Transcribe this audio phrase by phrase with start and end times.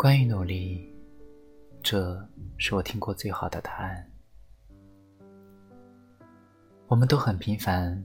[0.00, 0.90] 关于努力，
[1.82, 4.10] 这是我听过最好的答案。
[6.86, 8.02] 我们都很平凡，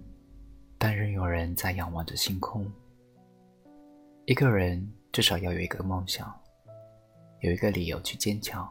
[0.77, 2.69] 但仍有人在仰望着星空。
[4.25, 6.37] 一个人至少要有一个梦想，
[7.39, 8.69] 有一个理由去坚强。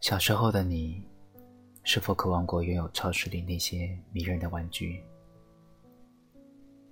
[0.00, 1.06] 小时候的你，
[1.84, 5.00] 是否渴望过拥有超市里那些迷人的玩具？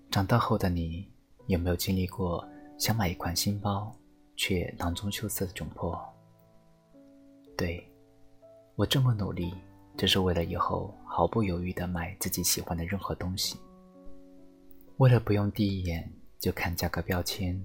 [0.09, 1.11] 长大后的你，
[1.49, 2.49] 有没有经历过
[2.79, 3.93] 想买一款新包，
[4.39, 6.01] 却囊中羞涩的窘迫？
[7.57, 7.87] 对，
[8.77, 9.53] 我这么努力，
[9.97, 13.59] 只是为了以后毫不犹豫的买自己喜欢的任何东西，
[14.97, 17.61] 为了不用第一眼就看价格标签，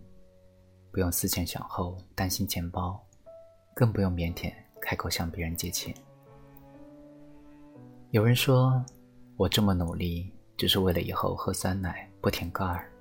[0.92, 3.00] 不用思前想后担心钱包，
[3.74, 4.52] 更不用腼腆。
[4.86, 5.96] 开口向别人借钱。
[8.12, 8.84] 有人说，
[9.38, 12.92] 我这么努力，只是为了以后喝酸奶不舔盖儿，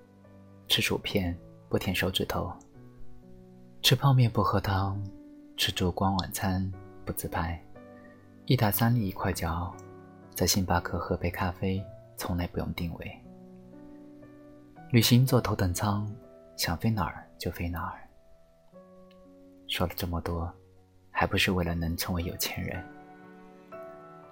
[0.69, 1.37] 吃薯片
[1.69, 2.53] 不舔手指头，
[3.83, 4.97] 吃泡面不喝汤，
[5.57, 6.73] 吃烛光晚餐
[7.05, 7.61] 不自拍，
[8.47, 9.75] 一打三粒一块嚼，
[10.37, 11.85] 在星巴克喝杯咖啡
[12.17, 13.21] 从来不用定位，
[14.91, 16.09] 旅行坐头等舱，
[16.57, 18.09] 想飞哪儿就飞哪儿。
[19.67, 20.51] 说了这么多。
[21.15, 22.83] 还不是为了能成为有钱人，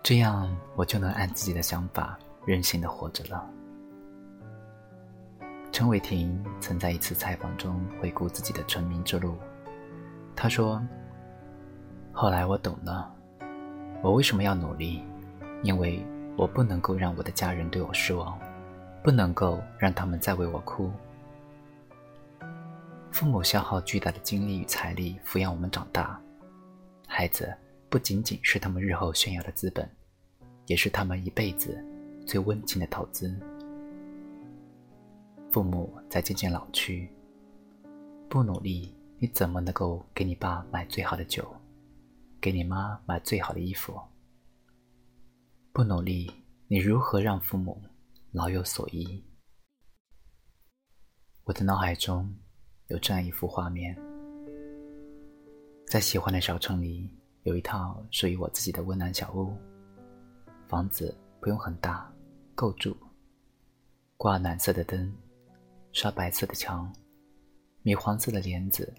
[0.02, 3.48] 这样我就能按自己的想法任性的活着了。
[5.80, 9.38] 陈伟霆曾在一次采访中回顾自己的成名之路，
[10.36, 10.78] 他说
[12.12, 13.10] ：“后来我懂了，
[14.02, 15.02] 我为什么要努力，
[15.62, 16.04] 因为
[16.36, 18.38] 我不能够让我的家人对我失望，
[19.02, 20.92] 不能够让他们再为我哭。
[23.10, 26.20] 父母消耗巨大的精力与财力抚养我们长大。”
[27.08, 27.50] 孩子
[27.88, 29.90] 不仅仅是他们日后炫耀的资本，
[30.66, 31.82] 也是他们一辈子
[32.26, 33.34] 最温情的投资。
[35.52, 37.10] 父母在渐渐老去，
[38.28, 41.44] 不努力，你怎么能够给你爸买最好的酒，
[42.40, 44.00] 给你妈买最好的衣服？
[45.72, 46.30] 不努力，
[46.68, 47.82] 你如何让父母
[48.30, 49.24] 老有所依？
[51.42, 52.32] 我的脑海中
[52.86, 53.96] 有这样一幅画面。
[55.88, 57.10] 在喜欢的小城里，
[57.42, 59.52] 有一套属于我自己的温暖小屋。
[60.68, 62.08] 房子不用很大，
[62.54, 62.96] 够住。
[64.16, 65.12] 挂暖色的灯，
[65.92, 66.92] 刷白色的墙，
[67.82, 68.92] 米黄色的帘子，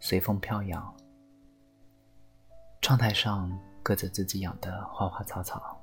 [0.00, 0.96] 随风飘扬。
[2.80, 5.80] 窗台上搁着自己养的花花草草，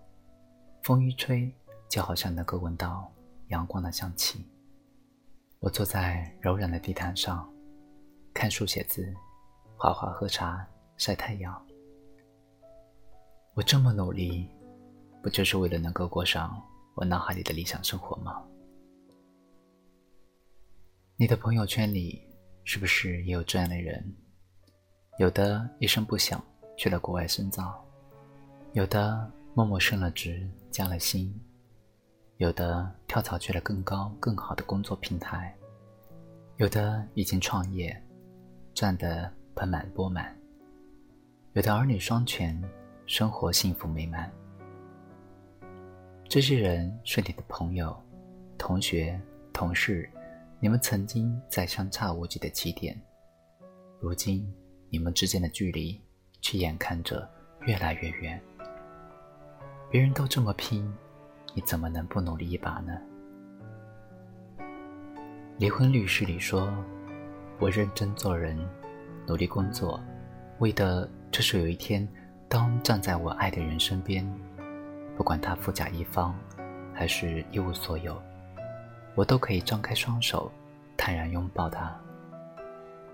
[0.81, 1.53] 风一吹，
[1.89, 3.11] 就好像能够闻到
[3.47, 4.45] 阳光的香气。
[5.59, 7.47] 我坐在柔软的地毯上，
[8.33, 9.13] 看书写字。
[9.77, 10.65] 画画、喝茶、
[10.95, 11.61] 晒太阳，
[13.53, 14.49] 我这么努力，
[15.21, 18.41] 不就是为了能够过上我脑海里的理想生活吗？
[21.17, 22.21] 你的朋友圈里
[22.65, 24.03] 是不是也有这样的人？
[25.17, 26.43] 有的一声不响
[26.75, 27.81] 去了国外深造，
[28.73, 31.33] 有的默默升了职加了薪，
[32.35, 35.55] 有的跳槽去了更高更好的工作平台，
[36.57, 37.95] 有的已经创业，
[38.73, 39.31] 赚得。
[39.57, 40.37] 盆满钵满，
[41.53, 42.61] 有的儿女双全，
[43.05, 44.29] 生活幸福美满。
[46.27, 47.95] 这些人是你的朋友、
[48.57, 49.17] 同学、
[49.53, 50.09] 同事，
[50.65, 52.99] 你们曾经在相差无几的起点，
[53.99, 54.51] 如今
[54.89, 56.01] 你们之间的距离
[56.41, 57.29] 却眼看着
[57.67, 58.41] 越来越远。
[59.91, 60.91] 别人都这么拼，
[61.53, 62.99] 你怎么能不努力一把呢？
[65.59, 66.67] 离婚律师里说
[67.61, 68.57] ：“我认真做人。”
[69.29, 70.01] 努力工作，
[70.57, 72.09] 为的就是有一天，
[72.49, 74.27] 当站在我爱的人身边，
[75.15, 76.35] 不管他富甲一方，
[76.91, 78.19] 还是一无所有，
[79.15, 80.51] 我都可以张开双手，
[80.95, 81.99] 坦然拥抱他。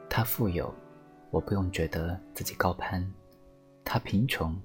[0.10, 0.74] 他富有，
[1.30, 3.02] 我不用觉得自己高攀；
[3.86, 4.60] 他贫穷，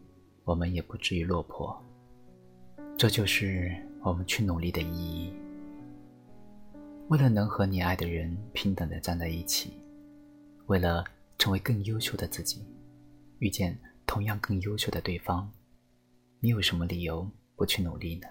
[0.45, 1.81] 我们也不至于落魄。
[2.97, 3.71] 这就是
[4.03, 5.33] 我们去努力的意义。
[7.09, 9.73] 为了能和你爱的人平等的站在一起，
[10.67, 11.05] 为了。
[11.39, 12.65] 成为更优秀的自己，
[13.41, 15.53] 遇见同样更优秀的对方，
[16.41, 18.27] 你有什么理由不去努力呢？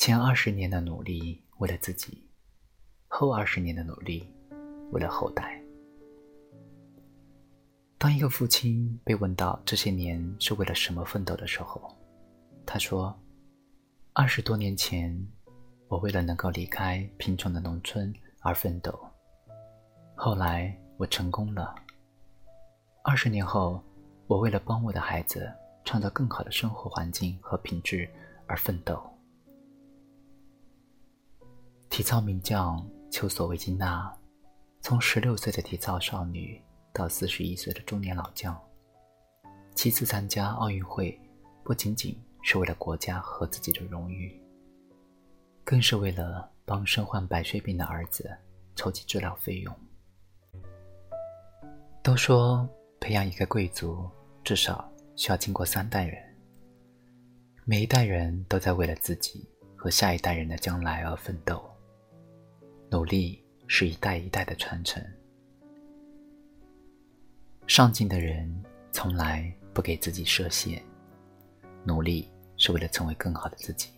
[0.00, 2.26] 前二十年的努力为了自己，
[3.06, 4.26] 后二十年的努力
[4.92, 5.62] 为了后代。
[7.98, 11.94] 当一个父亲被问到这些年是为了什么奋斗的时候，
[12.64, 13.14] 他说
[14.14, 15.14] ：“二十多年前，
[15.86, 18.10] 我为了能够离开贫穷的农村
[18.40, 18.98] 而奋斗。”
[20.16, 21.74] 后来我成功了。
[23.04, 23.84] 二十年后，
[24.28, 25.52] 我为了帮我的孩子
[25.84, 28.08] 创造更好的生活环境和品质
[28.46, 28.98] 而奋斗。
[31.90, 34.16] 体操名将丘索维金娜
[34.80, 38.58] 从十六岁的体操少女到四十一岁的中年老将，
[39.74, 41.20] 七次参加奥运会，
[41.64, 44.40] 不仅仅是为了国家和自己的荣誉，
[45.64, 48.30] 更是为了帮身患白血病的儿子
[48.76, 49.76] 筹集治疗费用。
[52.02, 52.66] 都说
[53.00, 54.08] 培养一个贵族，
[54.44, 56.16] 至少需要经过三代人，
[57.64, 59.46] 每一代人都在为了自己
[59.76, 61.62] 和下一代人的将来而奋斗，
[62.90, 65.00] 努力是一代一代的传承。
[67.68, 68.52] 上进的人
[68.90, 70.82] 从来不给自己设限，
[71.84, 73.90] 努力是为了成为更好的自己。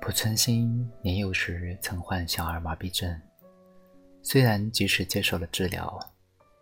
[0.00, 3.20] 濮存昕年幼时曾患小儿麻痹症。
[4.22, 6.00] 虽然即使接受了治疗，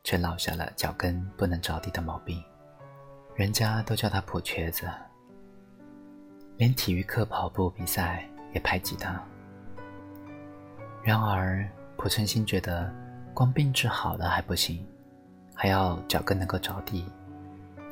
[0.02, 2.42] 却落下了脚跟不能着地的毛病，
[3.36, 4.90] 人家都叫他“跛瘸子”，
[6.58, 9.24] 连体育课跑步比赛也排挤他。
[11.02, 11.66] 然而，
[11.96, 12.92] 濮存昕觉得，
[13.32, 14.86] 光病治好了还不行，
[15.54, 17.04] 还要脚跟能够着地，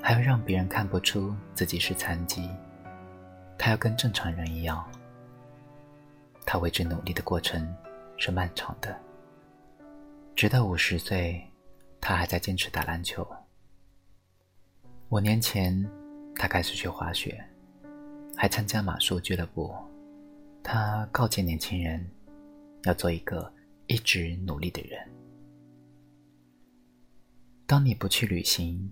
[0.03, 2.51] 还要让别人看不出自己是残疾，
[3.57, 4.85] 他要跟正常人一样。
[6.45, 7.75] 他为之努力的过程
[8.17, 8.95] 是漫长的。
[10.37, 11.43] 直到五十岁，
[12.01, 13.27] 他还在坚持打篮球。
[15.09, 15.87] 五年前，
[16.37, 17.43] 他开始学滑雪，
[18.37, 19.75] 还参加马术俱乐部。
[20.63, 22.07] 他告诫年轻人，
[22.89, 23.53] 要做一个
[23.87, 24.99] 一直努力的人。
[27.67, 28.91] 当你不去旅行，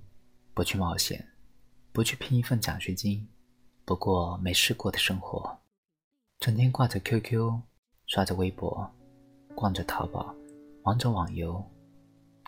[0.52, 1.26] 不去冒险，
[1.92, 3.26] 不去拼一份奖学金，
[3.86, 5.58] 不过没试过的生活，
[6.40, 7.58] 整天挂着 QQ，
[8.06, 8.94] 刷着微博，
[9.54, 10.34] 逛着淘宝。
[10.82, 11.64] 玩着网游，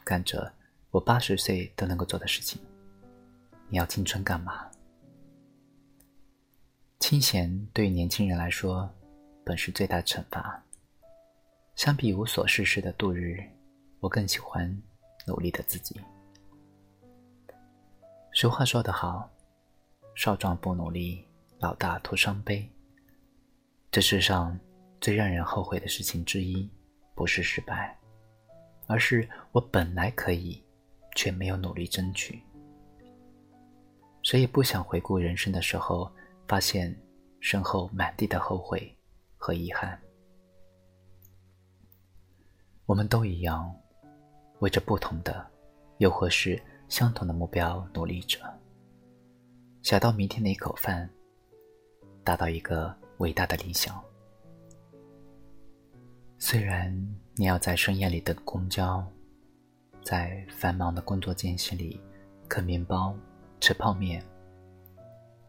[0.05, 0.53] 干着
[0.91, 2.61] 我八十岁都能够做的事情。
[3.69, 4.71] 你要青春干嘛？
[7.01, 8.89] 清闲对于年轻人来说，
[9.45, 10.63] 本是最大的惩罚。
[11.79, 13.41] 相比无所事事的度日，
[14.01, 14.69] 我更喜欢
[15.29, 16.01] 努力的自己。
[18.33, 19.31] 俗话说得好
[20.17, 21.25] ：“少壮不努力，
[21.61, 22.69] 老大徒伤悲。”
[23.93, 24.59] 这世上
[25.01, 26.69] 最让人后悔的事情之一，
[27.15, 27.97] 不是失败。
[28.89, 30.61] 而是我本来可以，
[31.15, 32.43] 却没有努力争取。
[34.25, 36.11] 谁也不想回顾人生的时候，
[36.49, 36.93] 发现
[37.39, 38.93] 身后满地的后悔
[39.37, 39.97] 和遗憾。
[42.89, 43.71] 我们都一样，
[44.61, 45.47] 为着不同的，
[45.99, 46.59] 又或是
[46.89, 48.41] 相同的目标努力着。
[49.83, 51.07] 小到明天的一口饭，
[52.25, 54.03] 大到一个伟大的理想。
[56.39, 56.91] 虽然
[57.35, 59.07] 你要在深夜里等公交，
[60.03, 62.01] 在繁忙的工作间隙里
[62.49, 63.15] 啃面包、
[63.61, 64.25] 吃泡面，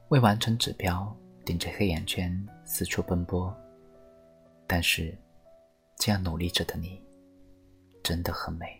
[0.09, 1.15] 为完成指标
[1.45, 3.55] 顶着黑眼圈四处奔波，
[4.67, 5.17] 但是
[5.95, 7.01] 这样努力着的你，
[8.09, 8.78] 真的很美。